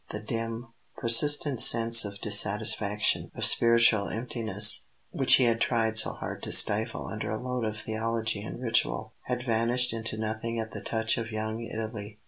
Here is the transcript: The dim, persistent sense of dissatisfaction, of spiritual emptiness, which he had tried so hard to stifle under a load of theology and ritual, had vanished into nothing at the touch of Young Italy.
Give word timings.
The 0.09 0.19
dim, 0.19 0.73
persistent 0.97 1.61
sense 1.61 2.05
of 2.05 2.19
dissatisfaction, 2.21 3.29
of 3.35 3.45
spiritual 3.45 4.09
emptiness, 4.09 4.87
which 5.11 5.35
he 5.35 5.43
had 5.43 5.61
tried 5.61 5.95
so 5.95 6.13
hard 6.13 6.41
to 6.41 6.51
stifle 6.51 7.05
under 7.05 7.29
a 7.29 7.39
load 7.39 7.65
of 7.65 7.79
theology 7.81 8.41
and 8.41 8.59
ritual, 8.59 9.13
had 9.25 9.45
vanished 9.45 9.93
into 9.93 10.17
nothing 10.17 10.59
at 10.59 10.71
the 10.71 10.81
touch 10.81 11.19
of 11.19 11.29
Young 11.29 11.61
Italy. 11.61 12.17